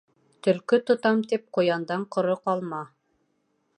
[0.45, 2.81] Төлкө тотам тип, ҡуяндан ҡоро ҡалма.